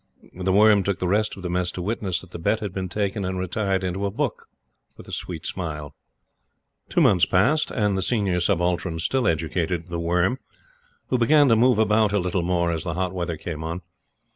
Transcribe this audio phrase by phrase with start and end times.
[0.33, 2.89] The Worm took the rest of the Mess to witness that the bet had been
[2.89, 4.47] taken, and retired into a book
[4.97, 5.93] with a sweet smile.
[6.89, 10.39] Two months passed, and the Senior Subaltern still educated The Worm,
[11.09, 13.81] who began to move about a little more as the hot weather came on.